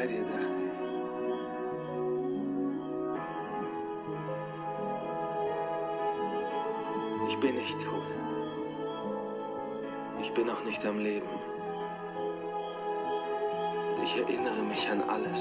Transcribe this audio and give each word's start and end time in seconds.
bei 0.00 0.06
dir, 0.06 0.22
dachte 0.22 0.56
ich. 0.64 0.70
Ich 7.28 7.40
bin 7.40 7.54
nicht 7.56 7.78
tot. 7.82 8.06
Ich 10.22 10.32
bin 10.32 10.48
auch 10.48 10.64
nicht 10.64 10.84
am 10.86 10.98
Leben. 10.98 11.28
Ich 14.02 14.16
erinnere 14.16 14.62
mich 14.62 14.88
an 14.88 15.02
alles. 15.02 15.38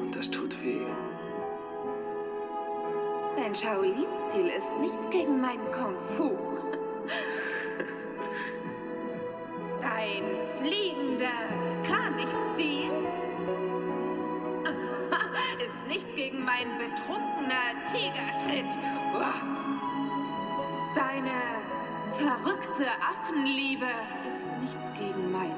Und 0.00 0.12
das 0.16 0.30
tut 0.30 0.54
weh. 0.64 0.86
Dein 3.36 3.54
Shaolin-Stil 3.54 4.46
ist 4.46 4.70
nichts 4.80 5.10
gegen 5.10 5.40
meinen 5.40 5.70
Kung 5.72 5.96
Fu. 6.16 6.30
Fliegender 10.62 11.42
Kranich-Stil 11.84 12.92
ist 15.66 15.88
nichts 15.88 16.14
gegen 16.14 16.44
mein 16.44 16.78
betrunkener 16.78 17.74
Tigertritt. 17.90 18.72
Deine 20.94 21.40
verrückte 22.18 22.86
Affenliebe 23.00 23.90
ist 24.28 24.46
nichts 24.60 24.92
gegen 24.98 25.32
mein. 25.32 25.54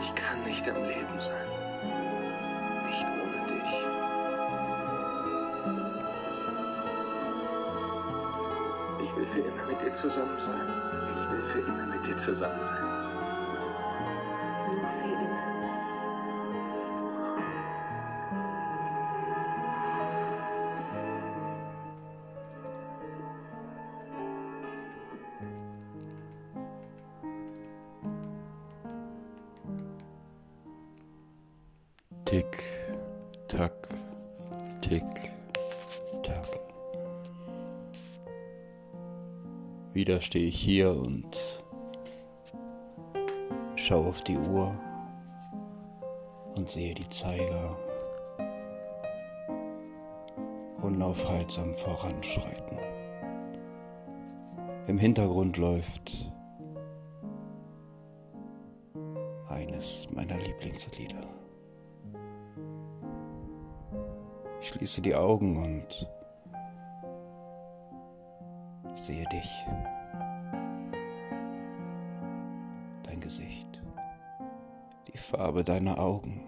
Ich 0.00 0.14
kann 0.16 0.42
nicht 0.42 0.68
am 0.68 0.82
Leben 0.84 1.20
sein. 1.20 1.53
Für 9.34 9.40
immer 9.40 9.64
mit 9.66 9.80
dir 9.82 9.92
zusammen 9.92 10.38
sein. 10.46 10.60
Ich 11.10 11.30
will 11.30 11.42
für 11.52 11.58
immer 11.68 11.86
mit 11.86 12.06
dir 12.06 12.16
zusammen 12.16 12.62
sein. 12.62 12.84
Nur 14.68 14.88
für 15.00 15.08
immer. 15.08 15.34
Tick, 32.24 32.62
tack, 33.48 33.88
tick, 34.80 35.33
Wieder 39.94 40.20
stehe 40.20 40.46
ich 40.48 40.56
hier 40.56 40.90
und 40.90 41.38
schaue 43.76 44.08
auf 44.08 44.22
die 44.22 44.36
Uhr 44.36 44.76
und 46.56 46.68
sehe 46.68 46.94
die 46.94 47.08
Zeiger 47.08 47.78
unaufhaltsam 50.82 51.76
voranschreiten. 51.76 52.76
Im 54.88 54.98
Hintergrund 54.98 55.58
läuft 55.58 56.28
eines 59.48 60.08
meiner 60.12 60.38
Lieblingslieder. 60.38 61.22
Ich 64.60 64.70
schließe 64.70 65.00
die 65.02 65.14
Augen 65.14 65.56
und 65.56 66.08
sehe 69.04 69.26
dich. 69.26 69.66
Dein 73.02 73.20
Gesicht. 73.20 73.82
Die 75.12 75.18
Farbe 75.18 75.62
deiner 75.62 75.98
Augen. 75.98 76.40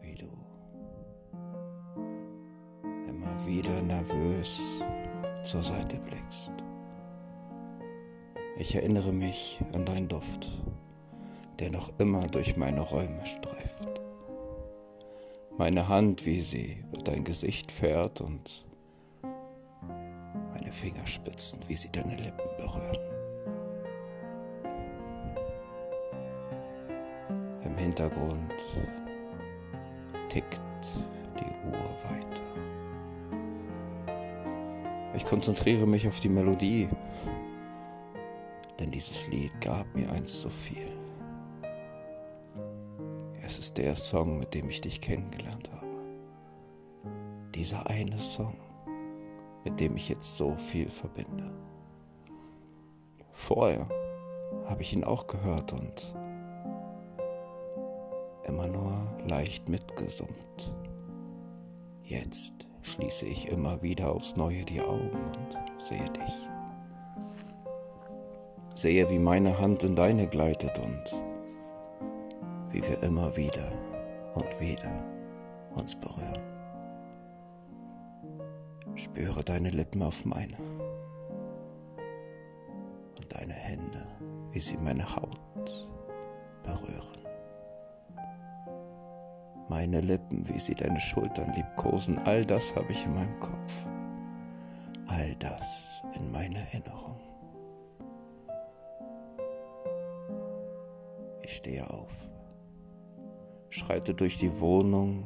Wie 0.00 0.14
du 0.14 0.30
immer 3.08 3.46
wieder 3.46 3.82
nervös 3.82 4.82
zur 5.42 5.62
Seite 5.62 5.98
blickst. 5.98 6.50
Ich 8.56 8.74
erinnere 8.74 9.12
mich 9.12 9.60
an 9.74 9.84
deinen 9.84 10.08
Duft, 10.08 10.50
der 11.58 11.70
noch 11.70 11.90
immer 11.98 12.26
durch 12.28 12.56
meine 12.56 12.80
Räume 12.80 13.26
streift. 13.26 13.53
Meine 15.56 15.86
Hand, 15.88 16.26
wie 16.26 16.40
sie 16.40 16.78
über 16.82 17.02
dein 17.04 17.22
Gesicht 17.22 17.70
fährt 17.70 18.20
und 18.20 18.66
meine 19.22 20.72
Fingerspitzen, 20.72 21.60
wie 21.68 21.76
sie 21.76 21.92
deine 21.92 22.16
Lippen 22.16 22.48
berühren. 22.56 22.98
Im 27.64 27.76
Hintergrund 27.76 28.52
tickt 30.28 30.60
die 31.38 31.68
Uhr 31.68 31.94
weiter. 32.10 32.42
Ich 35.14 35.24
konzentriere 35.24 35.86
mich 35.86 36.08
auf 36.08 36.18
die 36.18 36.30
Melodie, 36.30 36.88
denn 38.80 38.90
dieses 38.90 39.28
Lied 39.28 39.52
gab 39.60 39.86
mir 39.94 40.10
einst 40.10 40.40
so 40.40 40.48
viel. 40.48 40.93
Der 43.76 43.96
Song, 43.96 44.38
mit 44.38 44.54
dem 44.54 44.68
ich 44.68 44.80
dich 44.80 45.00
kennengelernt 45.00 45.68
habe. 45.72 45.86
Dieser 47.54 47.88
eine 47.88 48.18
Song, 48.18 48.56
mit 49.64 49.80
dem 49.80 49.96
ich 49.96 50.08
jetzt 50.08 50.36
so 50.36 50.54
viel 50.56 50.88
verbinde. 50.88 51.50
Vorher 53.32 53.88
habe 54.66 54.82
ich 54.82 54.92
ihn 54.92 55.02
auch 55.02 55.26
gehört 55.26 55.72
und 55.72 56.14
immer 58.44 58.68
nur 58.68 58.92
leicht 59.28 59.68
mitgesummt. 59.68 60.74
Jetzt 62.02 62.52
schließe 62.82 63.26
ich 63.26 63.48
immer 63.48 63.82
wieder 63.82 64.12
aufs 64.12 64.36
Neue 64.36 64.64
die 64.64 64.80
Augen 64.80 65.10
und 65.10 65.82
sehe 65.82 66.04
dich. 66.04 66.48
Sehe, 68.76 69.10
wie 69.10 69.18
meine 69.18 69.58
Hand 69.58 69.82
in 69.82 69.96
deine 69.96 70.28
gleitet 70.28 70.78
und 70.78 71.33
wie 72.74 72.82
wir 72.82 73.00
immer 73.04 73.34
wieder 73.36 73.70
und 74.34 74.60
wieder 74.60 75.06
uns 75.76 75.94
berühren. 75.94 76.42
Spüre 78.96 79.44
deine 79.44 79.70
Lippen 79.70 80.02
auf 80.02 80.24
meine 80.24 80.58
und 83.16 83.32
deine 83.32 83.52
Hände, 83.52 84.04
wie 84.50 84.58
sie 84.58 84.76
meine 84.78 85.06
Haut 85.06 85.88
berühren. 86.64 87.22
Meine 89.68 90.00
Lippen, 90.00 90.48
wie 90.48 90.58
sie 90.58 90.74
deine 90.74 90.98
Schultern 90.98 91.52
liebkosen, 91.54 92.18
all 92.26 92.44
das 92.44 92.74
habe 92.74 92.90
ich 92.90 93.06
in 93.06 93.14
meinem 93.14 93.38
Kopf. 93.38 93.88
All 95.06 95.32
das 95.36 96.02
in 96.18 96.28
meiner 96.32 96.58
Erinnerung. 96.58 97.20
Ich 101.42 101.56
stehe 101.56 101.88
auf, 101.88 102.23
schreite 103.84 104.14
durch 104.14 104.38
die 104.38 104.60
Wohnung 104.60 105.24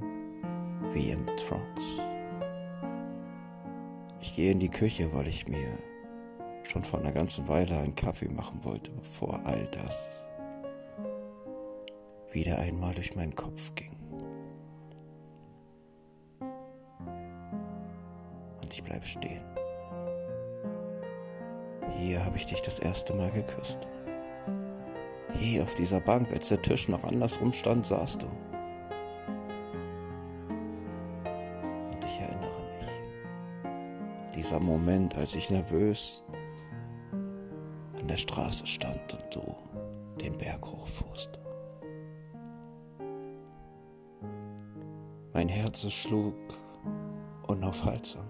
wie 0.93 1.11
im 1.11 1.27
Trance. 1.37 2.03
Ich 4.21 4.35
gehe 4.35 4.51
in 4.53 4.59
die 4.59 4.69
Küche, 4.69 5.13
weil 5.15 5.29
ich 5.29 5.47
mir 5.47 5.79
schon 6.65 6.83
vor 6.83 6.99
einer 7.01 7.13
ganzen 7.13 7.47
Weile 7.47 7.79
einen 7.79 7.95
Kaffee 7.95 8.29
machen 8.29 8.65
wollte, 8.65 8.91
bevor 8.91 9.41
all 9.45 9.69
das 9.71 10.29
wieder 12.33 12.59
einmal 12.59 12.95
durch 12.95 13.15
meinen 13.15 13.35
Kopf 13.35 13.75
ging. 13.75 13.97
Und 18.61 18.73
ich 18.73 18.83
bleibe 18.83 19.07
stehen. 19.07 19.45
Hier 21.97 22.25
habe 22.25 22.37
ich 22.37 22.47
dich 22.47 22.61
das 22.63 22.81
erste 22.81 23.15
Mal 23.15 23.31
geküsst. 23.31 23.87
Hier 25.35 25.63
auf 25.63 25.75
dieser 25.75 26.01
Bank, 26.01 26.33
als 26.33 26.49
der 26.49 26.61
Tisch 26.61 26.89
noch 26.89 27.05
andersrum 27.05 27.53
stand, 27.53 27.87
saßt 27.87 28.23
du. 28.23 28.48
Dieser 34.49 34.61
Moment, 34.61 35.15
als 35.19 35.35
ich 35.35 35.51
nervös 35.51 36.23
an 38.01 38.09
der 38.09 38.17
Straße 38.17 38.67
stand 38.67 39.13
und 39.13 39.35
du 39.35 39.55
den 40.25 40.39
Berg 40.39 40.65
hochfuhrst. 40.65 41.39
Mein 45.35 45.51
Herz 45.51 45.87
schlug 45.93 46.35
unaufhaltsam. 47.47 48.25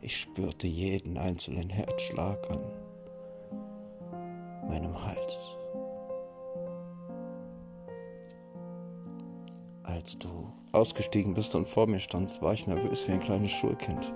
Ich 0.00 0.18
spürte 0.18 0.66
jeden 0.66 1.18
einzelnen 1.18 1.68
Herzschlag 1.68 2.38
an 2.50 2.62
meinem 4.66 5.04
Hals. 5.04 5.56
Als 9.82 10.18
du 10.18 10.48
ausgestiegen 10.72 11.34
bist 11.34 11.54
und 11.54 11.68
vor 11.68 11.86
mir 11.86 12.00
standst, 12.00 12.40
war 12.40 12.54
ich 12.54 12.66
nervös 12.66 13.06
wie 13.06 13.12
ein 13.12 13.20
kleines 13.20 13.50
Schulkind. 13.50 14.10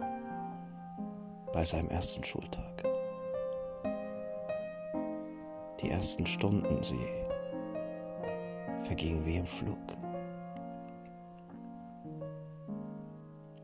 Bei 1.52 1.64
seinem 1.64 1.88
ersten 1.88 2.24
Schultag. 2.24 2.82
Die 5.80 5.90
ersten 5.90 6.24
Stunden, 6.26 6.82
sie 6.82 7.06
vergingen 8.84 9.24
wie 9.26 9.36
im 9.36 9.46
Flug. 9.46 9.78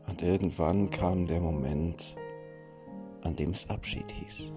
Und 0.07 0.21
irgendwann 0.21 0.89
kam 0.89 1.27
der 1.27 1.39
Moment, 1.39 2.15
an 3.23 3.35
dem 3.35 3.51
es 3.51 3.69
Abschied 3.69 4.11
hieß. 4.11 4.53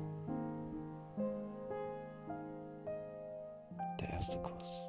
Der 4.01 4.11
erste 4.11 4.39
Kuss, 4.39 4.89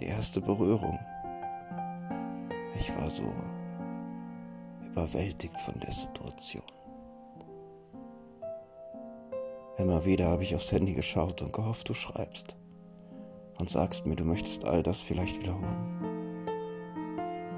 die 0.00 0.06
erste 0.06 0.40
Berührung. 0.40 0.98
Ich 2.76 2.94
war 2.96 3.08
so 3.08 3.32
überwältigt 4.84 5.58
von 5.60 5.78
der 5.80 5.92
Situation. 5.92 6.62
Immer 9.76 10.04
wieder 10.04 10.28
habe 10.28 10.44
ich 10.44 10.54
aufs 10.54 10.70
Handy 10.70 10.92
geschaut 10.92 11.42
und 11.42 11.52
gehofft, 11.52 11.88
du 11.88 11.94
schreibst 11.94 12.56
und 13.58 13.68
sagst 13.68 14.06
mir, 14.06 14.14
du 14.14 14.24
möchtest 14.24 14.64
all 14.64 14.82
das 14.82 15.02
vielleicht 15.02 15.40
wiederholen. 15.40 16.46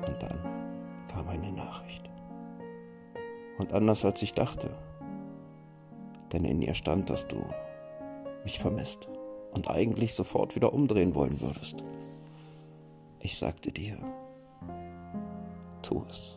Und 0.06 0.22
dann 0.22 0.38
kam 1.08 1.28
eine 1.28 1.52
Nachricht. 1.52 2.10
Und 3.58 3.72
anders 3.72 4.04
als 4.04 4.22
ich 4.22 4.32
dachte, 4.32 4.70
denn 6.32 6.44
in 6.44 6.62
ihr 6.62 6.74
stand, 6.74 7.10
dass 7.10 7.26
du 7.26 7.44
mich 8.44 8.58
vermisst 8.58 9.08
und 9.54 9.70
eigentlich 9.70 10.14
sofort 10.14 10.54
wieder 10.54 10.72
umdrehen 10.72 11.14
wollen 11.14 11.40
würdest. 11.40 11.84
Ich 13.20 13.36
sagte 13.36 13.72
dir, 13.72 13.96
tu 15.82 16.02
es. 16.08 16.36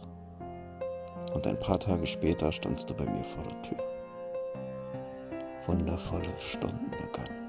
Und 1.34 1.46
ein 1.48 1.60
paar 1.60 1.80
Tage 1.80 2.06
später 2.08 2.52
standst 2.52 2.90
du 2.90 2.94
bei 2.94 3.06
mir 3.06 3.24
vor 3.24 3.44
der 3.44 3.62
Tür. 3.62 3.89
Wundervolle 5.70 6.34
Stunden 6.40 6.90
begannen. 6.90 7.48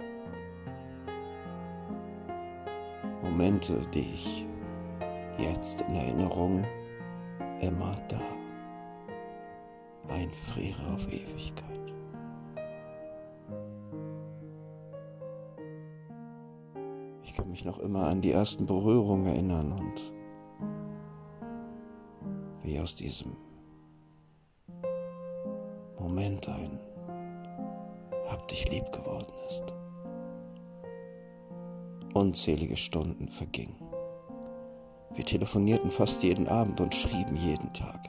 Momente, 3.23 3.81
die 3.95 4.01
ich 4.01 4.47
jetzt 5.39 5.81
in 5.81 5.95
Erinnerung 5.95 6.67
immer 7.63 7.97
da 8.09 8.21
einfriere 10.13 10.93
auf 10.93 11.07
Ewigkeit. 11.07 11.95
Ich 17.23 17.33
kann 17.35 17.49
mich 17.49 17.65
noch 17.65 17.79
immer 17.79 18.09
an 18.09 18.21
die 18.21 18.33
ersten 18.33 18.67
Berührungen 18.67 19.29
erinnern 19.29 19.73
und 19.73 20.13
wie 22.63 22.79
aus 22.79 22.97
diesem 22.97 23.35
Moment 25.99 26.47
ein 26.51 26.80
Hab 28.31 28.47
dich 28.49 28.69
lieb 28.71 28.91
geworden 28.93 29.33
ist. 29.49 29.65
Unzählige 32.15 32.77
Stunden 32.77 33.29
vergingen. 33.29 33.77
Wir 35.15 35.25
telefonierten 35.25 35.91
fast 35.91 36.23
jeden 36.23 36.49
Abend 36.49 36.81
und 36.81 36.95
schrieben 36.95 37.37
jeden 37.37 37.73
Tag. 37.73 38.09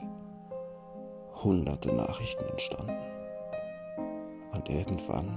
Hunderte 1.42 1.92
Nachrichten 1.92 2.44
entstanden. 2.44 2.96
Und 4.52 4.68
irgendwann 4.68 5.28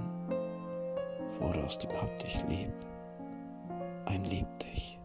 wurde 1.39 1.63
aus 1.65 1.77
dem 1.79 1.91
Hab 1.99 2.19
dich 2.19 2.43
lieb 2.47 2.71
ein 4.05 4.25
Lieb 4.25 4.47
dich. 4.59 4.99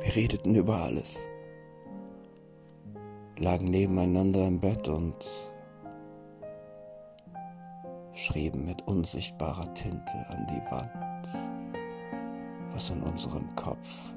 Wir 0.00 0.16
redeten 0.16 0.54
über 0.54 0.76
alles, 0.76 1.18
lagen 3.38 3.66
nebeneinander 3.66 4.46
im 4.46 4.60
Bett 4.60 4.88
und 4.88 5.16
schrieben 8.24 8.64
mit 8.64 8.80
unsichtbarer 8.88 9.72
Tinte 9.74 10.16
an 10.30 10.46
die 10.46 10.70
Wand, 10.70 11.28
was 12.72 12.88
in 12.88 13.02
unserem 13.02 13.54
Kopf 13.54 14.14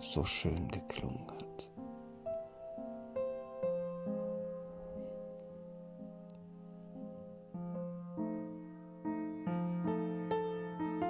so 0.00 0.22
schön 0.22 0.68
geklungen 0.68 1.26
hat. 1.30 1.70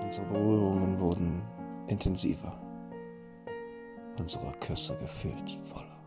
Unsere 0.04 0.26
Berührungen 0.26 1.00
wurden 1.00 1.42
intensiver, 1.88 2.52
unsere 4.20 4.52
Küsse 4.60 4.96
gefühlsvoller. 4.98 6.04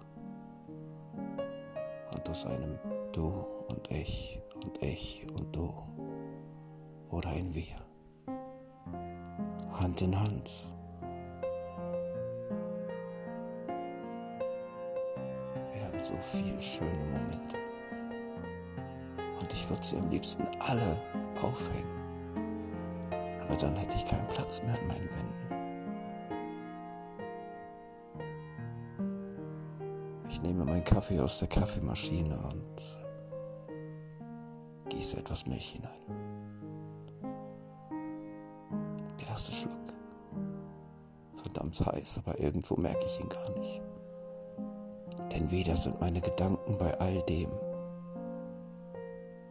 Und 2.13 2.29
aus 2.29 2.45
einem 2.45 2.79
Du 3.11 3.27
und 3.67 3.91
ich 3.91 4.41
und 4.67 4.83
ich 4.83 5.25
und 5.37 5.55
du 5.55 5.73
wurde 7.09 7.29
ein 7.29 7.55
Wir. 7.55 7.63
Hand 9.79 10.01
in 10.01 10.19
Hand. 10.19 10.67
Wir 15.73 15.85
haben 15.85 16.03
so 16.03 16.15
viele 16.17 16.61
schöne 16.61 17.05
Momente. 17.05 17.55
Und 19.39 19.53
ich 19.53 19.69
würde 19.69 19.85
sie 19.85 19.97
am 19.97 20.09
liebsten 20.09 20.43
alle 20.59 21.01
aufhängen. 21.41 21.87
Aber 23.41 23.55
dann 23.55 23.75
hätte 23.77 23.95
ich 23.95 24.05
keinen 24.05 24.27
Platz 24.27 24.61
mehr 24.63 24.77
in 24.81 24.87
meinen 24.87 25.09
Wänden. 25.09 25.37
Ich 30.29 30.41
nehme 30.41 30.65
meinen 30.65 30.83
Kaffee 30.83 31.21
aus 31.21 31.39
der 31.39 31.47
Kaffeemaschine 31.47 32.37
und 32.37 33.06
gieße 34.97 35.17
etwas 35.17 35.45
Milch 35.45 35.73
hinein. 35.73 36.01
Der 39.19 39.27
erste 39.27 39.51
Schluck. 39.51 39.93
Verdammt 41.35 41.79
heiß, 41.79 42.21
aber 42.25 42.39
irgendwo 42.39 42.75
merke 42.77 43.05
ich 43.05 43.19
ihn 43.19 43.29
gar 43.29 43.51
nicht. 43.59 43.81
Denn 45.31 45.51
wieder 45.51 45.77
sind 45.77 46.01
meine 46.01 46.19
Gedanken 46.19 46.77
bei 46.79 46.99
all 46.99 47.21
dem, 47.23 47.49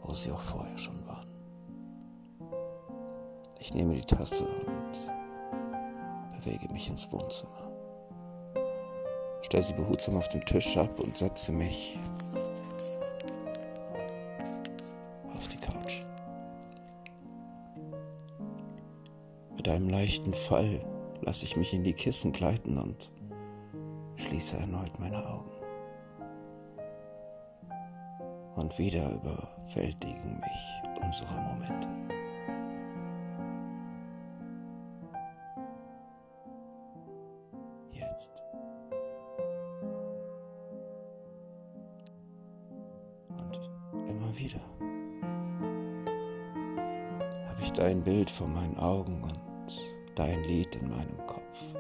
wo 0.03 0.15
sie 0.15 0.33
auch 0.33 0.41
vorher 0.41 0.77
schon 0.79 1.07
waren. 1.07 1.31
Ich 3.61 3.73
nehme 3.73 3.95
die 3.95 4.01
Tasse 4.01 4.45
und 4.45 6.41
bewege 6.41 6.69
mich 6.73 6.89
ins 6.89 7.11
Wohnzimmer. 7.13 7.71
Stelle 9.43 9.63
sie 9.63 9.75
behutsam 9.75 10.17
auf 10.17 10.29
den 10.29 10.45
Tisch 10.45 10.77
ab 10.77 10.99
und 10.99 11.17
setze 11.17 11.53
mich 11.53 11.99
Mit 19.67 19.75
einem 19.75 19.89
leichten 19.89 20.33
Fall 20.33 20.81
lasse 21.23 21.45
ich 21.45 21.57
mich 21.57 21.75
in 21.75 21.83
die 21.83 21.93
Kissen 21.93 22.31
gleiten 22.31 22.79
und 22.79 23.11
schließe 24.15 24.59
erneut 24.59 24.97
meine 25.01 25.17
Augen. 25.27 25.51
Und 28.55 28.79
wieder 28.79 29.11
überwältigen 29.11 30.37
mich 30.37 31.05
unsere 31.05 31.35
Momente. 31.41 31.89
Jetzt. 37.91 38.31
Und 43.37 43.61
immer 44.09 44.39
wieder 44.39 44.61
habe 47.49 47.63
ich 47.63 47.73
dein 47.73 48.05
Bild 48.05 48.31
vor 48.31 48.47
meinen 48.47 48.79
Augen 48.79 49.25
und 49.25 49.46
dein 50.17 50.43
Lied 50.45 50.75
in 50.75 50.89
meinem 50.89 51.27
Kopf. 51.27 51.75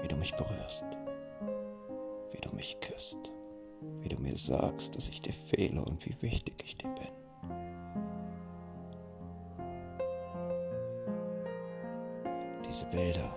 Wie 0.00 0.08
du 0.08 0.16
mich 0.16 0.34
berührst, 0.36 0.84
wie 2.32 2.40
du 2.40 2.54
mich 2.54 2.78
küsst, 2.80 3.18
wie 4.00 4.08
du 4.08 4.20
mir 4.20 4.36
sagst, 4.36 4.94
dass 4.94 5.08
ich 5.08 5.20
dir 5.20 5.32
fehle 5.32 5.82
und 5.82 6.04
wie 6.06 6.16
wichtig 6.22 6.62
ich 6.64 6.76
dir 6.76 6.90
bin. 6.90 7.08
Diese 12.68 12.86
Bilder, 12.86 13.36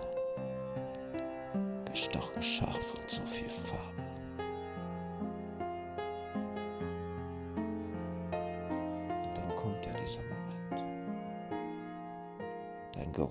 gestochen 1.86 2.42
scharf 2.42 2.94
und 3.00 3.10
so 3.10 3.22
viel 3.22 3.48
Farbe. 3.48 4.03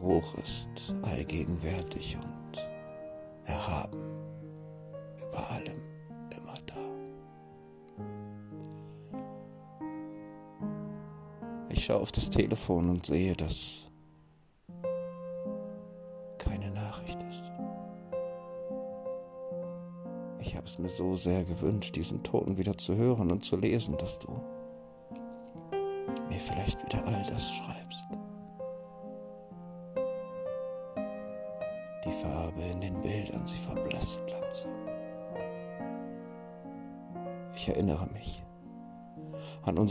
Geruch 0.03 0.35
ist 0.35 0.93
allgegenwärtig 1.03 2.17
und 2.17 2.67
erhaben, 3.45 4.03
über 5.15 5.49
allem, 5.49 5.81
immer 6.29 6.57
da. 6.65 6.75
Ich 11.69 11.85
schaue 11.85 12.01
auf 12.01 12.11
das 12.11 12.29
Telefon 12.29 12.89
und 12.89 13.05
sehe, 13.05 13.33
dass 13.33 13.85
keine 16.37 16.69
Nachricht 16.71 17.23
ist. 17.29 17.49
Ich 20.39 20.57
habe 20.57 20.67
es 20.67 20.79
mir 20.79 20.89
so 20.89 21.15
sehr 21.15 21.45
gewünscht, 21.45 21.95
diesen 21.95 22.21
Ton 22.23 22.57
wieder 22.57 22.77
zu 22.77 22.97
hören 22.97 23.31
und 23.31 23.45
zu 23.45 23.55
lesen, 23.55 23.95
dass 23.95 24.19
du 24.19 24.33
mir 26.27 26.39
vielleicht 26.41 26.83
wieder 26.83 27.07
all 27.07 27.23
das 27.29 27.49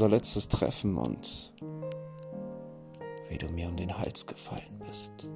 unser 0.03 0.17
letztes 0.17 0.49
Treffen 0.49 0.97
und 0.97 1.53
wie 3.29 3.39
du 3.39 3.49
mir 3.53 3.69
um 3.69 3.77
den 3.77 3.97
Hals 3.97 4.27
gefallen 4.27 4.81
bist. 4.81 5.31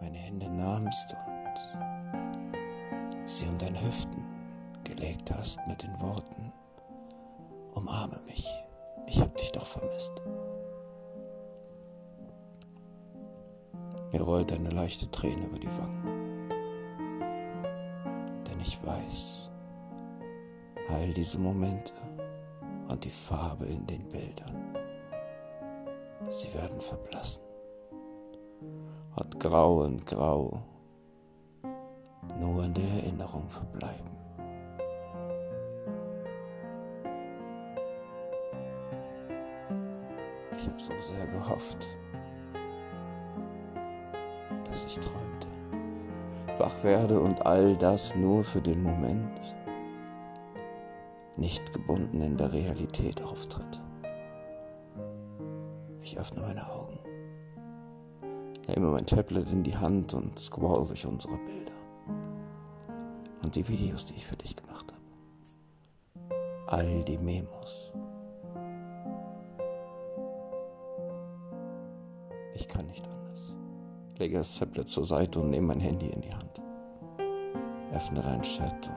Meine 0.00 0.16
Hände 0.16 0.48
nahmst 0.48 1.14
und 1.26 1.60
sie 3.28 3.46
um 3.46 3.58
deine 3.58 3.78
Hüften 3.84 4.24
gelegt 4.84 5.30
hast 5.30 5.58
mit 5.66 5.82
den 5.82 6.00
Worten, 6.00 6.50
umarme 7.74 8.18
mich, 8.24 8.48
ich 9.08 9.20
hab 9.20 9.36
dich 9.36 9.52
doch 9.52 9.66
vermisst. 9.66 10.22
Mir 14.10 14.22
rollt 14.22 14.54
eine 14.54 14.70
leichte 14.70 15.10
Träne 15.10 15.48
über 15.48 15.58
die 15.58 15.78
Wangen, 15.78 16.15
weiß, 18.86 19.50
all 20.88 21.12
diese 21.12 21.38
Momente 21.38 21.92
und 22.88 23.04
die 23.04 23.10
Farbe 23.10 23.66
in 23.66 23.86
den 23.86 24.08
Bildern, 24.08 24.76
sie 26.30 26.54
werden 26.54 26.80
verblassen 26.80 27.42
und 29.16 29.40
grau 29.40 29.82
und 29.82 30.06
grau 30.06 30.62
nur 32.38 32.64
in 32.64 32.74
der 32.74 32.84
Erinnerung 33.02 33.48
verbleiben. 33.48 34.10
Ich 40.58 40.66
habe 40.68 40.80
so 40.80 40.92
sehr 41.00 41.26
gehofft, 41.26 41.86
wach 46.58 46.82
werde 46.82 47.20
und 47.20 47.46
all 47.46 47.76
das 47.76 48.14
nur 48.14 48.44
für 48.44 48.60
den 48.60 48.82
Moment 48.82 49.56
nicht 51.36 51.72
gebunden 51.72 52.20
in 52.22 52.36
der 52.36 52.52
Realität 52.52 53.22
auftritt. 53.22 53.82
Ich 56.02 56.18
öffne 56.18 56.40
meine 56.40 56.66
Augen, 56.70 56.98
nehme 58.68 58.90
mein 58.90 59.06
Tablet 59.06 59.50
in 59.50 59.62
die 59.62 59.76
Hand 59.76 60.14
und 60.14 60.38
scroll 60.38 60.86
durch 60.86 61.06
unsere 61.06 61.36
Bilder 61.36 61.72
und 63.42 63.54
die 63.54 63.68
Videos, 63.68 64.06
die 64.06 64.14
ich 64.14 64.26
für 64.26 64.36
dich 64.36 64.56
gemacht 64.56 64.92
habe. 64.92 64.96
All 66.68 67.04
die 67.04 67.18
Memos. 67.18 67.85
Lege 74.26 74.38
das 74.38 74.58
Tablet 74.58 74.88
zur 74.88 75.04
Seite 75.04 75.38
und 75.38 75.50
nehme 75.50 75.68
mein 75.68 75.78
Handy 75.78 76.08
in 76.08 76.20
die 76.20 76.34
Hand. 76.34 76.60
Öffne 77.92 78.22
deinen 78.22 78.42
Chat 78.42 78.90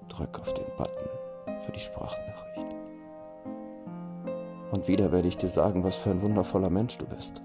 und 0.00 0.08
drück 0.08 0.40
auf 0.40 0.52
den 0.52 0.66
Button 0.76 1.08
für 1.60 1.70
die 1.70 1.78
Sprachnachricht. 1.78 2.74
Und 4.72 4.88
wieder 4.88 5.12
werde 5.12 5.28
ich 5.28 5.36
dir 5.36 5.48
sagen, 5.48 5.84
was 5.84 5.98
für 5.98 6.10
ein 6.10 6.22
wundervoller 6.22 6.70
Mensch 6.70 6.98
du 6.98 7.06
bist. 7.06 7.40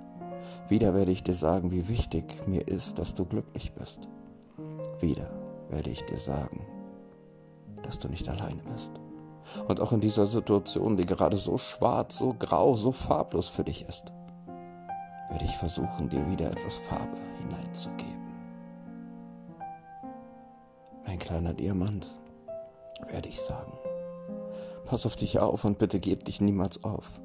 Wieder 0.69 0.95
werde 0.95 1.11
ich 1.11 1.21
dir 1.21 1.35
sagen, 1.35 1.69
wie 1.69 1.87
wichtig 1.87 2.47
mir 2.47 2.67
ist, 2.67 2.97
dass 2.97 3.13
du 3.13 3.23
glücklich 3.23 3.71
bist. 3.73 4.09
Wieder 5.01 5.29
werde 5.69 5.91
ich 5.91 6.01
dir 6.01 6.17
sagen, 6.17 6.65
dass 7.83 7.99
du 7.99 8.09
nicht 8.09 8.27
alleine 8.27 8.63
bist. 8.73 8.93
Und 9.67 9.79
auch 9.81 9.91
in 9.91 9.99
dieser 9.99 10.25
Situation, 10.25 10.97
die 10.97 11.05
gerade 11.05 11.37
so 11.37 11.59
schwarz, 11.59 12.17
so 12.17 12.33
grau, 12.33 12.75
so 12.75 12.91
farblos 12.91 13.49
für 13.49 13.63
dich 13.63 13.87
ist, 13.87 14.11
werde 15.29 15.45
ich 15.45 15.57
versuchen, 15.57 16.09
dir 16.09 16.29
wieder 16.29 16.47
etwas 16.47 16.79
Farbe 16.79 17.17
hineinzugeben. 17.39 18.25
Mein 21.05 21.19
kleiner 21.19 21.53
Diamant, 21.53 22.19
werde 23.07 23.29
ich 23.29 23.41
sagen. 23.41 23.73
Pass 24.85 25.05
auf 25.05 25.15
dich 25.15 25.39
auf 25.39 25.65
und 25.65 25.77
bitte 25.77 25.99
gib 25.99 26.25
dich 26.25 26.41
niemals 26.41 26.83
auf. 26.83 27.21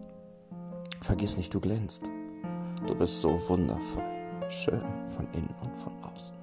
Vergiss 1.03 1.37
nicht, 1.37 1.53
du 1.55 1.61
glänzt. 1.61 2.11
Du 2.87 2.95
bist 2.95 3.21
so 3.21 3.39
wundervoll, 3.49 4.05
schön 4.49 4.85
von 5.09 5.29
innen 5.33 5.55
und 5.63 5.77
von 5.77 5.93
außen. 6.03 6.37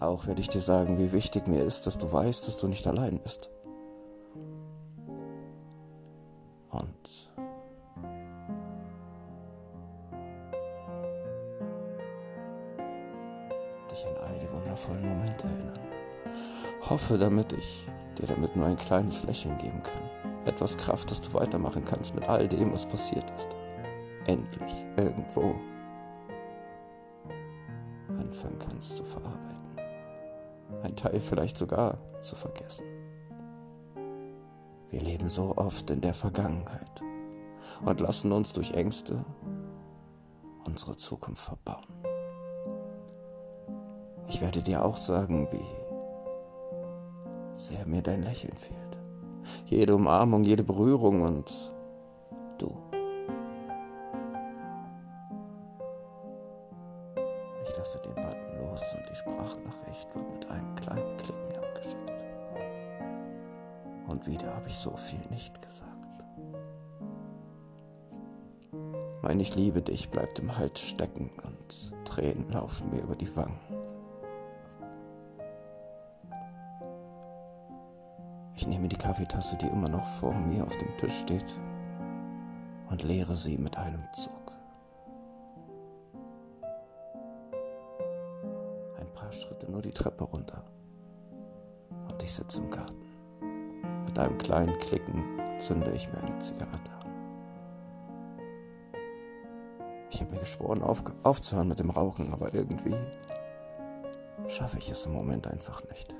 Auch 0.00 0.26
werde 0.26 0.40
ich 0.40 0.48
dir 0.48 0.60
sagen, 0.60 0.98
wie 0.98 1.12
wichtig 1.12 1.46
mir 1.46 1.62
ist, 1.62 1.86
dass 1.86 1.98
du 1.98 2.12
weißt, 2.12 2.46
dass 2.48 2.58
du 2.58 2.68
nicht 2.68 2.86
allein 2.86 3.18
bist. 3.18 3.50
Und 6.78 7.30
dich 13.90 14.06
an 14.06 14.16
all 14.24 14.38
die 14.38 14.52
wundervollen 14.52 15.06
Momente 15.06 15.46
erinnern. 15.46 15.80
Hoffe, 16.90 17.16
damit 17.18 17.52
ich 17.52 17.88
dir 18.18 18.26
damit 18.26 18.54
nur 18.56 18.66
ein 18.66 18.76
kleines 18.76 19.24
Lächeln 19.24 19.56
geben 19.58 19.82
kann. 19.82 20.02
Etwas 20.44 20.76
Kraft, 20.76 21.10
dass 21.10 21.20
du 21.20 21.32
weitermachen 21.34 21.84
kannst 21.84 22.14
mit 22.14 22.28
all 22.28 22.46
dem, 22.46 22.72
was 22.72 22.86
passiert 22.86 23.28
ist. 23.36 23.56
Endlich 24.26 24.84
irgendwo 24.96 25.54
anfangen 28.08 28.58
kannst 28.58 28.96
zu 28.96 29.04
verarbeiten. 29.04 29.76
Ein 30.82 30.94
Teil 30.94 31.20
vielleicht 31.20 31.56
sogar 31.56 31.98
zu 32.20 32.36
vergessen. 32.36 32.95
Wir 34.90 35.02
leben 35.02 35.28
so 35.28 35.56
oft 35.56 35.90
in 35.90 36.00
der 36.00 36.14
Vergangenheit 36.14 37.02
und 37.84 38.00
lassen 38.00 38.32
uns 38.32 38.52
durch 38.52 38.72
Ängste 38.72 39.24
unsere 40.66 40.96
Zukunft 40.96 41.44
verbauen. 41.44 41.84
Ich 44.28 44.40
werde 44.40 44.62
dir 44.62 44.84
auch 44.84 44.96
sagen, 44.96 45.48
wie 45.52 45.64
sehr 47.54 47.86
mir 47.86 48.02
dein 48.02 48.22
Lächeln 48.22 48.56
fehlt. 48.56 48.98
Jede 49.66 49.94
Umarmung, 49.94 50.44
jede 50.44 50.64
Berührung 50.64 51.22
und 51.22 51.75
so 64.86 64.96
viel 64.96 65.18
nicht 65.30 65.60
gesagt. 65.62 66.24
Mein 69.20 69.40
Ich 69.40 69.56
liebe 69.56 69.82
dich 69.82 70.10
bleibt 70.10 70.38
im 70.38 70.56
Hals 70.56 70.80
stecken 70.80 71.28
und 71.44 71.92
Tränen 72.04 72.48
laufen 72.50 72.90
mir 72.90 73.02
über 73.02 73.16
die 73.16 73.34
Wangen. 73.34 73.58
Ich 78.54 78.68
nehme 78.68 78.86
die 78.86 78.96
Kaffeetasse, 78.96 79.56
die 79.56 79.66
immer 79.66 79.88
noch 79.88 80.06
vor 80.06 80.32
mir 80.32 80.64
auf 80.64 80.76
dem 80.76 80.96
Tisch 80.98 81.18
steht, 81.18 81.60
und 82.88 83.02
leere 83.02 83.34
sie 83.34 83.58
mit 83.58 83.76
einem 83.76 84.04
Zug. 84.12 84.52
Ein 89.00 89.12
paar 89.14 89.32
Schritte 89.32 89.68
nur 89.68 89.82
die 89.82 89.90
Treppe 89.90 90.22
runter. 90.22 90.62
Und 91.90 92.22
ich 92.22 92.32
sitze 92.32 92.60
im 92.60 92.70
Garten. 92.70 93.05
Mit 94.16 94.24
einem 94.24 94.38
kleinen 94.38 94.78
Klicken 94.78 95.24
zünde 95.58 95.90
ich 95.90 96.10
mir 96.10 96.16
eine 96.16 96.38
Zigarette 96.38 96.90
an. 97.04 97.10
Ich 100.10 100.22
habe 100.22 100.32
mir 100.32 100.40
geschworen, 100.40 100.80
auf, 100.80 101.02
aufzuhören 101.22 101.68
mit 101.68 101.80
dem 101.80 101.90
Rauchen, 101.90 102.32
aber 102.32 102.54
irgendwie 102.54 102.96
schaffe 104.48 104.78
ich 104.78 104.90
es 104.90 105.04
im 105.04 105.12
Moment 105.12 105.46
einfach 105.46 105.82
nicht. 105.90 106.14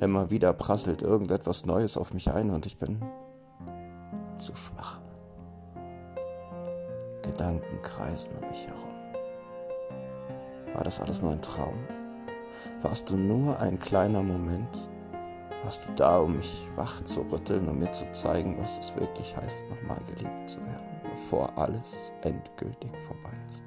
Immer 0.00 0.30
wieder 0.30 0.54
prasselt 0.54 1.02
irgendetwas 1.02 1.66
Neues 1.66 1.98
auf 1.98 2.14
mich 2.14 2.32
ein 2.32 2.48
und 2.48 2.64
ich 2.64 2.78
bin 2.78 3.04
zu 4.38 4.54
schwach. 4.54 5.02
Gedanken 7.20 7.82
kreisen 7.82 8.30
um 8.40 8.48
mich 8.48 8.66
herum. 8.66 8.94
War 10.72 10.84
das 10.84 11.00
alles 11.00 11.20
nur 11.20 11.32
ein 11.32 11.42
Traum? 11.42 11.84
Warst 12.80 13.10
du 13.10 13.18
nur 13.18 13.58
ein 13.60 13.78
kleiner 13.78 14.22
Moment? 14.22 14.88
Warst 15.66 15.88
du 15.88 15.92
da, 15.94 16.20
um 16.20 16.36
mich 16.36 16.68
wach 16.76 17.00
zu 17.00 17.22
rütteln, 17.22 17.68
um 17.68 17.80
mir 17.80 17.90
zu 17.90 18.08
zeigen, 18.12 18.56
was 18.56 18.78
es 18.78 18.94
wirklich 18.94 19.36
heißt, 19.36 19.68
nochmal 19.68 19.98
geliebt 20.06 20.48
zu 20.48 20.60
werden, 20.60 20.86
bevor 21.02 21.58
alles 21.58 22.12
endgültig 22.22 22.92
vorbei 22.98 23.36
ist? 23.50 23.64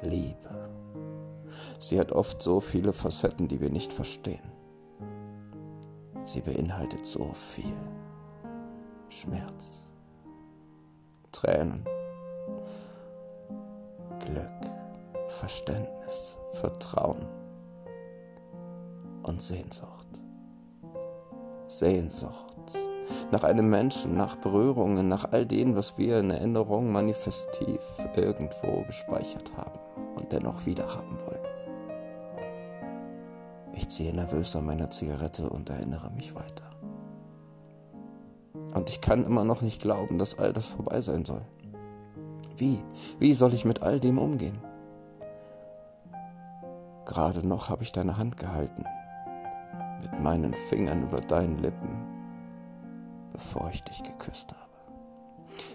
Liebe. 0.00 0.70
Sie 1.78 2.00
hat 2.00 2.12
oft 2.12 2.42
so 2.42 2.60
viele 2.60 2.94
Facetten, 2.94 3.46
die 3.46 3.60
wir 3.60 3.68
nicht 3.68 3.92
verstehen. 3.92 4.50
Sie 6.24 6.40
beinhaltet 6.40 7.04
so 7.04 7.34
viel 7.34 7.76
Schmerz 9.10 9.82
Tränen, 11.30 11.84
Glück, 14.18 15.28
Verständnis, 15.28 16.38
Vertrauen 16.52 17.43
und 19.24 19.42
Sehnsucht. 19.42 20.06
Sehnsucht 21.66 22.54
nach 23.32 23.44
einem 23.44 23.68
Menschen, 23.68 24.16
nach 24.16 24.36
Berührungen, 24.36 25.08
nach 25.08 25.32
all 25.32 25.46
dem, 25.46 25.76
was 25.76 25.98
wir 25.98 26.20
in 26.20 26.30
Erinnerung 26.30 26.90
manifestiv 26.92 27.80
irgendwo 28.14 28.82
gespeichert 28.86 29.50
haben 29.56 29.78
und 30.14 30.32
dennoch 30.32 30.66
wieder 30.66 30.86
haben 30.94 31.18
wollen. 31.20 31.40
Ich 33.72 33.88
ziehe 33.88 34.12
nervös 34.12 34.54
an 34.54 34.66
meiner 34.66 34.90
Zigarette 34.90 35.48
und 35.48 35.68
erinnere 35.68 36.10
mich 36.12 36.34
weiter. 36.34 36.70
Und 38.74 38.88
ich 38.88 39.00
kann 39.00 39.24
immer 39.24 39.44
noch 39.44 39.62
nicht 39.62 39.82
glauben, 39.82 40.18
dass 40.18 40.38
all 40.38 40.52
das 40.52 40.68
vorbei 40.68 41.00
sein 41.00 41.24
soll. 41.24 41.42
Wie? 42.56 42.82
Wie 43.18 43.34
soll 43.34 43.52
ich 43.52 43.64
mit 43.64 43.82
all 43.82 43.98
dem 43.98 44.18
umgehen? 44.18 44.58
Gerade 47.04 47.46
noch 47.46 47.68
habe 47.68 47.82
ich 47.82 47.92
deine 47.92 48.16
Hand 48.16 48.36
gehalten, 48.36 48.84
mit 50.04 50.22
meinen 50.22 50.54
Fingern 50.54 51.02
über 51.02 51.20
deinen 51.20 51.58
Lippen, 51.58 51.88
bevor 53.32 53.70
ich 53.70 53.82
dich 53.82 54.02
geküsst 54.02 54.52
habe. 54.52 54.64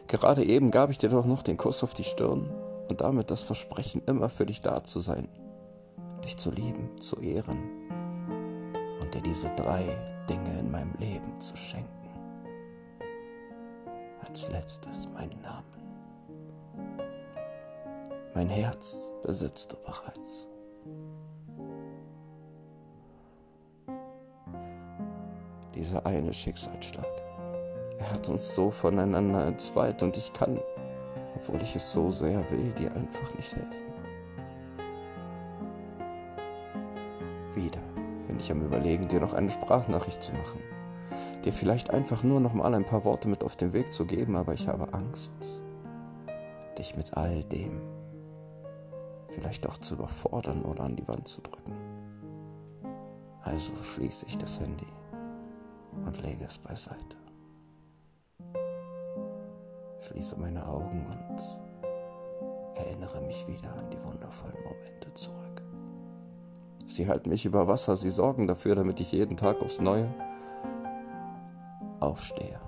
Gerade 0.08 0.44
eben 0.44 0.72
gab 0.72 0.90
ich 0.90 0.98
dir 0.98 1.10
doch 1.10 1.26
noch 1.26 1.44
den 1.44 1.58
Kuss 1.58 1.84
auf 1.84 1.94
die 1.94 2.04
Stirn 2.04 2.50
und 2.90 3.02
damit 3.02 3.32
das 3.32 3.44
Versprechen, 3.44 4.02
immer 4.08 4.30
für 4.30 4.46
dich 4.46 4.60
da 4.62 4.84
zu 4.84 5.00
sein, 5.00 5.28
dich 6.24 6.38
zu 6.38 6.52
lieben, 6.52 7.00
zu 7.00 7.20
ehren 7.20 7.60
und 9.02 9.14
dir 9.14 9.22
diese 9.22 9.50
drei 9.56 9.84
Dinge 10.30 10.60
in 10.60 10.72
meinem 10.72 10.94
Leben 11.00 11.40
zu 11.40 11.56
schenken. 11.56 11.90
Als 14.28 14.50
letztes 14.50 15.10
meinen 15.12 15.42
Namen. 15.42 15.66
Mein 18.36 18.50
Herz 18.50 19.12
besitzt 19.22 19.72
du 19.72 19.78
bereits. 19.78 20.48
Dieser 25.80 26.06
eine 26.06 26.34
Schicksalsschlag. 26.34 27.08
Er 28.00 28.12
hat 28.12 28.28
uns 28.28 28.54
so 28.54 28.70
voneinander 28.70 29.48
entzweit 29.48 30.04
und 30.04 30.18
ich 30.18 30.34
kann, 30.34 30.60
obwohl 31.38 31.62
ich 31.62 31.74
es 31.74 31.94
so 31.94 32.12
sehr 32.12 32.52
will, 32.52 32.74
dir 32.74 32.94
einfach 32.94 33.34
nicht 33.38 33.56
helfen. 33.56 33.86
Wieder 37.56 37.80
bin 38.28 38.42
ich 38.42 38.52
am 38.52 38.62
Überlegen, 38.62 39.08
dir 39.08 39.22
noch 39.22 39.32
eine 39.32 39.50
Sprachnachricht 39.50 40.22
zu 40.22 40.34
machen, 40.34 40.60
dir 41.46 41.54
vielleicht 41.54 41.92
einfach 41.92 42.24
nur 42.24 42.42
noch 42.42 42.54
mal 42.54 42.76
ein 42.76 42.84
paar 42.84 43.06
Worte 43.06 43.30
mit 43.30 43.46
auf 43.46 43.56
den 43.56 43.72
Weg 43.72 43.94
zu 43.94 44.06
geben, 44.06 44.36
aber 44.36 44.54
ich 44.54 44.68
habe 44.68 44.94
Angst, 44.94 45.32
dich 46.78 46.98
mit 46.98 47.16
all 47.16 47.42
dem 47.46 47.80
vielleicht 49.30 49.66
auch 49.66 49.78
zu 49.78 49.96
überfordern 49.96 50.64
oder 50.64 50.84
an 50.84 50.98
die 50.98 51.08
Wand 51.08 51.30
zu 51.30 51.40
drücken. 51.40 51.74
Also 53.44 53.74
schließe 53.82 54.26
ich 54.28 54.38
das 54.38 54.60
Handy 54.60 54.86
und 56.10 56.24
lege 56.24 56.44
es 56.44 56.58
beiseite. 56.58 57.18
Schließe 60.00 60.40
meine 60.40 60.66
Augen 60.66 61.06
und 61.06 62.78
erinnere 62.78 63.22
mich 63.22 63.48
wieder 63.48 63.72
an 63.76 63.92
die 63.92 64.04
wundervollen 64.04 64.58
Momente 64.64 65.14
zurück. 65.14 65.62
Sie 66.88 67.08
halten 67.08 67.30
mich 67.30 67.46
über 67.46 67.68
Wasser, 67.68 67.96
sie 67.96 68.10
sorgen 68.10 68.48
dafür, 68.48 68.74
damit 68.74 69.00
ich 69.00 69.12
jeden 69.12 69.38
Tag 69.38 69.62
aufs 69.62 69.82
Neue 69.82 70.12
aufstehe. 72.00 72.60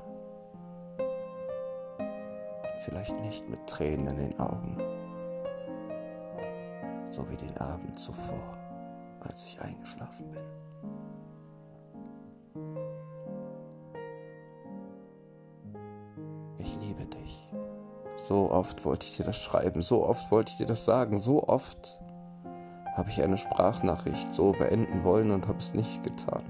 Vielleicht 2.86 3.20
nicht 3.22 3.50
mit 3.50 3.66
Tränen 3.66 4.08
in 4.08 4.18
den 4.18 4.40
Augen, 4.40 4.78
so 7.10 7.28
wie 7.28 7.38
den 7.38 7.58
Abend 7.58 7.98
zuvor, 7.98 8.56
als 9.22 9.48
ich 9.48 9.60
eingeschlafen 9.62 10.30
bin. 10.30 11.01
Liebe 16.92 17.06
dich. 17.06 17.50
So 18.18 18.52
oft 18.52 18.84
wollte 18.86 19.06
ich 19.06 19.18
dir 19.18 19.24
das 19.24 19.38
schreiben, 19.38 19.82
so 19.82 20.06
oft 20.06 20.32
wollte 20.32 20.52
ich 20.52 20.58
dir 20.58 20.66
das 20.66 20.84
sagen, 20.84 21.18
so 21.18 21.48
oft 21.48 22.02
habe 22.96 23.10
ich 23.10 23.22
eine 23.24 23.38
Sprachnachricht 23.38 24.34
so 24.34 24.52
beenden 24.52 25.04
wollen 25.04 25.32
und 25.32 25.48
habe 25.48 25.60
es 25.60 25.74
nicht 25.74 26.04
getan. 26.04 26.44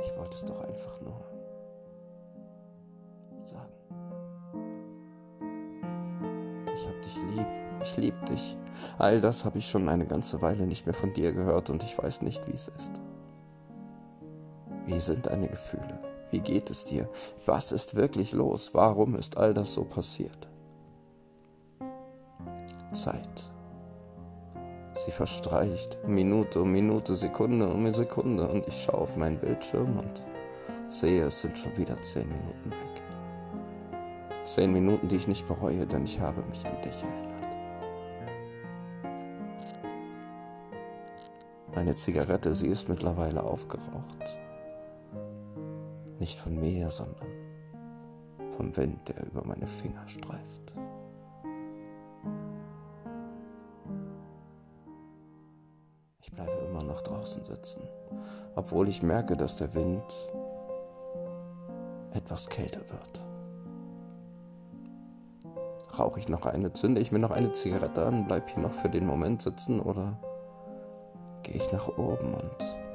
Ich 0.00 0.16
wollte 0.16 0.34
es 0.34 0.44
doch 0.44 0.60
einfach 0.60 1.00
nur 1.00 1.18
sagen. 3.44 3.72
Ich 6.74 6.86
hab 6.86 7.02
dich 7.02 7.16
lieb, 7.34 7.48
ich 7.82 7.96
lieb 7.96 8.26
dich. 8.26 8.58
All 8.98 9.20
das 9.20 9.44
habe 9.44 9.58
ich 9.58 9.68
schon 9.68 9.88
eine 9.88 10.06
ganze 10.06 10.42
Weile 10.42 10.66
nicht 10.66 10.86
mehr 10.86 10.94
von 10.94 11.12
dir 11.14 11.32
gehört 11.32 11.70
und 11.70 11.82
ich 11.82 11.96
weiß 11.96 12.22
nicht, 12.22 12.46
wie 12.46 12.54
es 12.54 12.68
ist. 12.68 13.00
Wie 14.98 15.02
sind 15.02 15.26
deine 15.26 15.46
Gefühle? 15.46 16.00
Wie 16.32 16.40
geht 16.40 16.70
es 16.70 16.84
dir? 16.84 17.08
Was 17.46 17.70
ist 17.70 17.94
wirklich 17.94 18.32
los? 18.32 18.74
Warum 18.74 19.14
ist 19.14 19.36
all 19.36 19.54
das 19.54 19.72
so 19.72 19.84
passiert? 19.84 20.48
Zeit. 22.90 23.52
Sie 24.94 25.12
verstreicht 25.12 25.98
Minute 26.04 26.62
um 26.62 26.72
Minute, 26.72 27.14
Sekunde 27.14 27.68
um 27.68 27.88
Sekunde 27.94 28.48
und 28.48 28.66
ich 28.66 28.82
schaue 28.82 29.02
auf 29.02 29.16
meinen 29.16 29.38
Bildschirm 29.38 29.96
und 29.98 30.26
sehe, 30.90 31.26
es 31.26 31.42
sind 31.42 31.56
schon 31.56 31.76
wieder 31.76 31.94
zehn 32.02 32.28
Minuten 32.28 32.72
weg. 32.72 33.02
Zehn 34.42 34.72
Minuten, 34.72 35.06
die 35.06 35.14
ich 35.14 35.28
nicht 35.28 35.46
bereue, 35.46 35.86
denn 35.86 36.02
ich 36.02 36.18
habe 36.18 36.42
mich 36.46 36.66
an 36.66 36.82
dich 36.82 37.04
erinnert. 37.04 37.56
Meine 41.72 41.94
Zigarette, 41.94 42.52
sie 42.52 42.66
ist 42.66 42.88
mittlerweile 42.88 43.44
aufgeraucht. 43.44 44.40
Nicht 46.18 46.38
von 46.38 46.58
mir, 46.58 46.90
sondern 46.90 47.28
vom 48.50 48.76
Wind, 48.76 49.08
der 49.08 49.24
über 49.26 49.44
meine 49.44 49.68
Finger 49.68 50.06
streift. 50.08 50.72
Ich 56.20 56.32
bleibe 56.32 56.66
immer 56.68 56.82
noch 56.82 57.02
draußen 57.02 57.44
sitzen, 57.44 57.82
obwohl 58.56 58.88
ich 58.88 59.02
merke, 59.02 59.36
dass 59.36 59.56
der 59.56 59.74
Wind 59.74 60.28
etwas 62.12 62.48
kälter 62.48 62.80
wird. 62.80 63.20
Rauche 65.98 66.18
ich 66.18 66.28
noch 66.28 66.46
eine, 66.46 66.72
zünde 66.72 67.00
ich 67.00 67.12
mir 67.12 67.18
noch 67.18 67.30
eine 67.30 67.52
Zigarette 67.52 68.04
an, 68.04 68.26
bleib 68.26 68.50
hier 68.50 68.62
noch 68.62 68.72
für 68.72 68.88
den 68.88 69.06
Moment 69.06 69.42
sitzen 69.42 69.80
oder 69.80 70.18
gehe 71.42 71.56
ich 71.56 71.72
nach 71.72 71.88
oben 71.96 72.34
und 72.34 72.87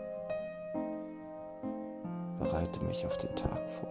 bereite 2.53 2.83
mich 2.83 3.03
auf 3.03 3.17
den 3.17 3.35
Tag 3.35 3.67
vor. 3.67 3.89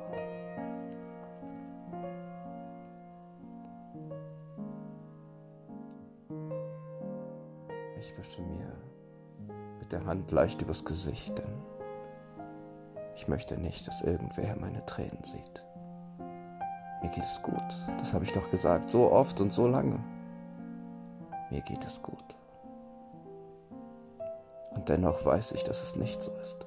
Ich 7.98 8.16
wische 8.16 8.42
mir 8.42 8.72
mit 9.80 9.90
der 9.90 10.04
Hand 10.06 10.30
leicht 10.30 10.62
übers 10.62 10.84
Gesicht, 10.84 11.36
denn 11.38 11.52
ich 13.16 13.26
möchte 13.26 13.58
nicht, 13.58 13.88
dass 13.88 14.00
irgendwer 14.00 14.54
meine 14.56 14.86
Tränen 14.86 15.24
sieht. 15.24 15.64
Mir 17.02 17.10
geht 17.10 17.24
es 17.24 17.42
gut, 17.42 17.56
das 17.98 18.14
habe 18.14 18.24
ich 18.24 18.32
doch 18.32 18.48
gesagt, 18.48 18.90
so 18.90 19.10
oft 19.10 19.40
und 19.40 19.52
so 19.52 19.66
lange. 19.66 19.98
Mir 21.50 21.62
geht 21.62 21.84
es 21.84 22.00
gut. 22.00 22.36
Und 24.76 24.88
dennoch 24.88 25.24
weiß 25.24 25.50
ich, 25.52 25.64
dass 25.64 25.82
es 25.82 25.96
nicht 25.96 26.22
so 26.22 26.30
ist. 26.44 26.61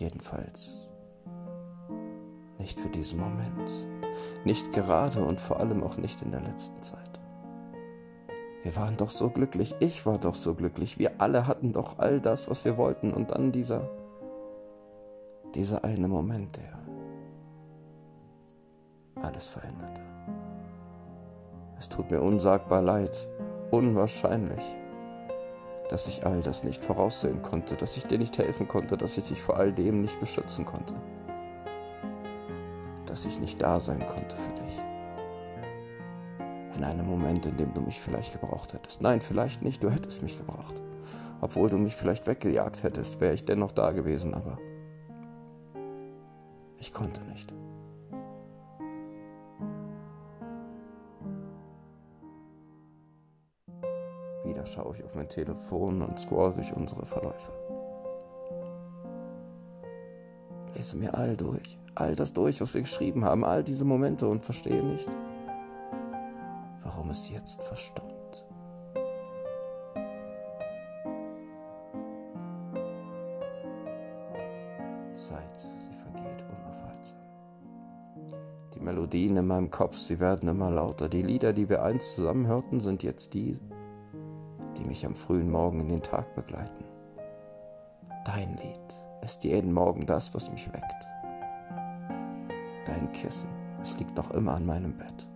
Jedenfalls 0.00 0.88
nicht 2.58 2.80
für 2.80 2.88
diesen 2.88 3.20
Moment. 3.20 3.70
Nicht 4.44 4.72
gerade 4.72 5.22
und 5.22 5.40
vor 5.40 5.60
allem 5.60 5.82
auch 5.82 5.98
nicht 5.98 6.22
in 6.22 6.30
der 6.30 6.40
letzten 6.40 6.80
Zeit. 6.80 7.20
Wir 8.62 8.74
waren 8.76 8.96
doch 8.96 9.10
so 9.10 9.28
glücklich, 9.28 9.76
ich 9.80 10.06
war 10.06 10.16
doch 10.16 10.34
so 10.34 10.54
glücklich, 10.54 10.98
wir 10.98 11.20
alle 11.20 11.46
hatten 11.46 11.72
doch 11.72 11.98
all 11.98 12.18
das, 12.18 12.48
was 12.48 12.64
wir 12.64 12.78
wollten 12.78 13.12
und 13.12 13.30
dann 13.30 13.52
dieser, 13.52 13.90
dieser 15.54 15.84
eine 15.84 16.08
Moment, 16.08 16.56
der 16.56 16.78
alles 19.22 19.48
veränderte. 19.48 20.00
Es 21.78 21.90
tut 21.90 22.10
mir 22.10 22.22
unsagbar 22.22 22.80
leid, 22.80 23.28
unwahrscheinlich 23.70 24.79
dass 25.90 26.06
ich 26.06 26.24
all 26.24 26.40
das 26.40 26.62
nicht 26.62 26.84
voraussehen 26.84 27.42
konnte, 27.42 27.76
dass 27.76 27.96
ich 27.96 28.06
dir 28.06 28.18
nicht 28.18 28.38
helfen 28.38 28.68
konnte, 28.68 28.96
dass 28.96 29.18
ich 29.18 29.24
dich 29.24 29.42
vor 29.42 29.56
all 29.56 29.72
dem 29.72 30.00
nicht 30.00 30.20
beschützen 30.20 30.64
konnte, 30.64 30.94
dass 33.06 33.24
ich 33.24 33.40
nicht 33.40 33.60
da 33.60 33.80
sein 33.80 34.06
konnte 34.06 34.36
für 34.36 34.52
dich. 34.52 34.82
In 36.76 36.84
einem 36.84 37.06
Moment, 37.06 37.44
in 37.44 37.56
dem 37.56 37.74
du 37.74 37.80
mich 37.80 38.00
vielleicht 38.00 38.40
gebraucht 38.40 38.72
hättest. 38.72 39.02
Nein, 39.02 39.20
vielleicht 39.20 39.62
nicht, 39.62 39.82
du 39.82 39.90
hättest 39.90 40.22
mich 40.22 40.38
gebraucht. 40.38 40.80
Obwohl 41.40 41.68
du 41.68 41.76
mich 41.76 41.96
vielleicht 41.96 42.26
weggejagt 42.26 42.84
hättest, 42.84 43.20
wäre 43.20 43.34
ich 43.34 43.44
dennoch 43.44 43.72
da 43.72 43.90
gewesen, 43.90 44.32
aber 44.32 44.58
Ich 46.80 46.94
konnte 46.94 47.20
nicht. 47.24 47.52
Wieder 54.50 54.66
schaue 54.66 54.96
ich 54.96 55.04
auf 55.04 55.14
mein 55.14 55.28
Telefon 55.28 56.02
und 56.02 56.18
scroll 56.18 56.52
durch 56.52 56.74
unsere 56.74 57.06
Verläufe. 57.06 57.52
Lese 60.74 60.96
mir 60.96 61.14
all 61.14 61.36
durch, 61.36 61.78
all 61.94 62.16
das 62.16 62.32
durch, 62.32 62.60
was 62.60 62.74
wir 62.74 62.80
geschrieben 62.80 63.24
haben, 63.24 63.44
all 63.44 63.62
diese 63.62 63.84
Momente 63.84 64.26
und 64.26 64.44
verstehe 64.44 64.82
nicht, 64.82 65.08
warum 66.82 67.10
es 67.10 67.30
jetzt 67.30 67.62
verstummt. 67.62 68.44
Zeit, 75.14 75.60
sie 75.60 75.92
vergeht 75.96 76.44
unaufhaltsam. 76.48 77.18
Die 78.74 78.80
Melodien 78.80 79.36
in 79.36 79.46
meinem 79.46 79.70
Kopf, 79.70 79.96
sie 79.96 80.18
werden 80.18 80.48
immer 80.48 80.72
lauter. 80.72 81.08
Die 81.08 81.22
Lieder, 81.22 81.52
die 81.52 81.68
wir 81.68 81.84
einst 81.84 82.16
zusammen 82.16 82.48
hörten, 82.48 82.80
sind 82.80 83.04
jetzt 83.04 83.34
die, 83.34 83.60
mich 84.90 85.06
am 85.06 85.14
frühen 85.14 85.48
Morgen 85.48 85.78
in 85.80 85.88
den 85.88 86.02
Tag 86.02 86.34
begleiten. 86.34 86.84
Dein 88.24 88.56
Lied 88.56 89.04
ist 89.22 89.44
jeden 89.44 89.72
Morgen 89.72 90.00
das, 90.00 90.34
was 90.34 90.50
mich 90.50 90.66
weckt. 90.72 91.08
Dein 92.84 93.10
Kissen, 93.12 93.50
es 93.80 93.96
liegt 93.98 94.16
noch 94.16 94.32
immer 94.32 94.54
an 94.54 94.66
meinem 94.66 94.96
Bett. 94.96 95.28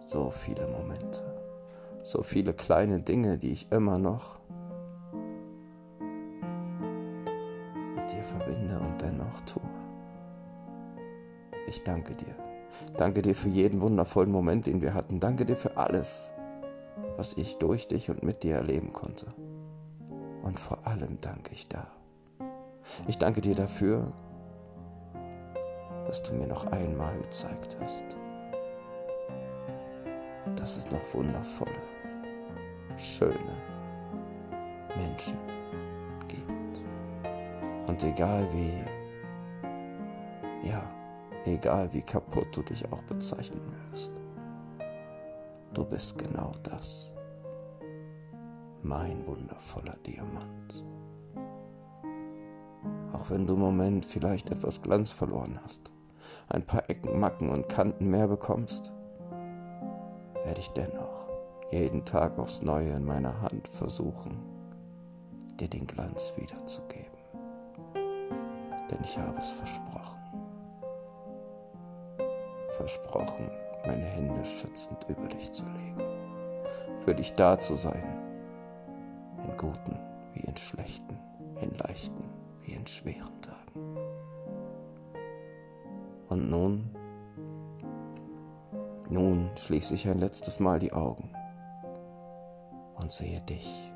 So 0.00 0.28
viele 0.28 0.66
Momente, 0.66 1.22
so 2.02 2.24
viele 2.24 2.52
kleine 2.52 3.00
Dinge, 3.00 3.38
die 3.38 3.52
ich 3.52 3.70
immer 3.70 3.96
noch 3.96 4.40
mit 7.94 8.10
dir 8.10 8.24
verbinde 8.24 8.80
und 8.80 9.00
dennoch 9.00 9.40
tue. 9.42 9.62
Ich 11.68 11.84
danke 11.84 12.16
dir. 12.16 12.49
Danke 12.96 13.22
dir 13.22 13.34
für 13.34 13.48
jeden 13.48 13.80
wundervollen 13.80 14.30
Moment, 14.30 14.66
den 14.66 14.82
wir 14.82 14.94
hatten. 14.94 15.20
Danke 15.20 15.44
dir 15.44 15.56
für 15.56 15.76
alles, 15.76 16.32
was 17.16 17.34
ich 17.34 17.58
durch 17.58 17.88
dich 17.88 18.10
und 18.10 18.22
mit 18.22 18.42
dir 18.42 18.56
erleben 18.56 18.92
konnte. 18.92 19.26
Und 20.42 20.58
vor 20.58 20.86
allem 20.86 21.20
danke 21.20 21.52
ich 21.52 21.68
da. 21.68 21.86
Ich 23.06 23.18
danke 23.18 23.40
dir 23.40 23.54
dafür, 23.54 24.12
dass 26.06 26.22
du 26.22 26.34
mir 26.34 26.46
noch 26.46 26.66
einmal 26.66 27.16
gezeigt 27.18 27.76
hast, 27.80 28.04
dass 30.56 30.76
es 30.76 30.90
noch 30.90 31.14
wundervolle, 31.14 31.70
schöne 32.96 33.56
Menschen 34.96 35.38
gibt. 36.26 36.50
Und 37.86 38.02
egal 38.02 38.46
wie, 38.52 38.72
ja, 40.68 40.82
egal 41.44 41.92
wie 41.92 42.02
kaputt 42.02 42.48
du 42.52 42.62
dich 42.62 42.90
auch 42.92 43.02
bezeichnen 43.02 43.62
wirst, 43.90 44.20
du 45.74 45.84
bist 45.84 46.18
genau 46.18 46.52
das, 46.62 47.14
mein 48.82 49.26
wundervoller 49.26 49.96
Diamant. 50.06 50.84
Auch 53.12 53.30
wenn 53.30 53.46
du 53.46 53.54
im 53.54 53.60
Moment 53.60 54.06
vielleicht 54.06 54.50
etwas 54.50 54.82
Glanz 54.82 55.10
verloren 55.10 55.58
hast, 55.62 55.92
ein 56.48 56.64
paar 56.64 56.88
Ecken, 56.88 57.18
Macken 57.18 57.50
und 57.50 57.68
Kanten 57.68 58.08
mehr 58.08 58.28
bekommst, 58.28 58.92
werde 60.44 60.60
ich 60.60 60.70
dennoch 60.70 61.28
jeden 61.70 62.04
Tag 62.04 62.38
aufs 62.38 62.62
Neue 62.62 62.90
in 62.90 63.04
meiner 63.04 63.40
Hand 63.42 63.68
versuchen, 63.68 64.42
dir 65.58 65.68
den 65.68 65.86
Glanz 65.86 66.34
wiederzugeben. 66.36 67.18
Denn 68.90 68.98
ich 69.04 69.18
habe 69.18 69.38
es 69.38 69.52
versprochen. 69.52 70.20
Versprochen, 72.80 73.50
meine 73.84 74.06
Hände 74.06 74.42
schützend 74.42 75.04
über 75.06 75.28
dich 75.28 75.52
zu 75.52 75.64
legen. 75.66 76.00
Für 77.00 77.14
dich 77.14 77.34
da 77.34 77.58
zu 77.60 77.74
sein. 77.74 78.18
In 79.44 79.54
guten 79.58 79.98
wie 80.32 80.40
in 80.40 80.56
schlechten, 80.56 81.18
in 81.60 81.76
leichten 81.76 82.24
wie 82.62 82.72
in 82.72 82.86
schweren 82.86 83.38
Tagen. 83.42 83.98
Und 86.30 86.48
nun, 86.48 86.96
nun 89.10 89.50
schließe 89.58 89.92
ich 89.92 90.08
ein 90.08 90.18
letztes 90.18 90.58
Mal 90.58 90.78
die 90.78 90.94
Augen 90.94 91.34
und 92.94 93.12
sehe 93.12 93.42
dich 93.42 93.92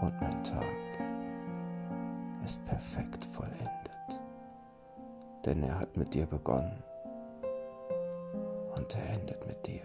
und 0.00 0.18
mein 0.22 0.42
Tag 0.42 0.64
ist 2.42 2.64
perfekt 2.64 3.26
vollendet, 3.26 4.22
denn 5.44 5.62
er 5.62 5.78
hat 5.78 5.94
mit 5.98 6.14
dir 6.14 6.24
begonnen 6.24 6.82
und 8.78 8.94
endet 8.94 9.46
mit 9.46 9.66
dir 9.66 9.82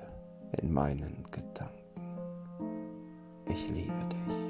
in 0.62 0.72
meinen 0.72 1.24
Gedanken. 1.32 1.74
Ich 3.48 3.70
liebe 3.70 4.06
dich. 4.10 4.43